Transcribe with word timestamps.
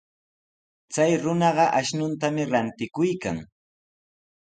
Chay 0.93 1.11
runaqa 1.23 1.65
akshutami 1.79 2.43
rantikuykan. 2.51 3.37